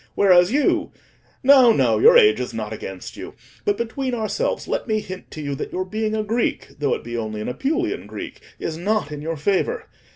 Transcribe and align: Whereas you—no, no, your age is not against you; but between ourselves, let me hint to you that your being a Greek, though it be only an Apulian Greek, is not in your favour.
Whereas 0.15 0.51
you—no, 0.51 1.71
no, 1.73 1.99
your 1.99 2.17
age 2.17 2.39
is 2.39 2.55
not 2.55 2.73
against 2.73 3.15
you; 3.17 3.35
but 3.65 3.77
between 3.77 4.15
ourselves, 4.15 4.67
let 4.67 4.87
me 4.87 4.99
hint 4.99 5.29
to 5.29 5.43
you 5.43 5.53
that 5.53 5.71
your 5.71 5.85
being 5.85 6.15
a 6.15 6.23
Greek, 6.23 6.69
though 6.79 6.95
it 6.95 7.03
be 7.03 7.15
only 7.15 7.39
an 7.39 7.47
Apulian 7.47 8.07
Greek, 8.07 8.41
is 8.57 8.77
not 8.79 9.11
in 9.11 9.21
your 9.21 9.37
favour. 9.37 9.87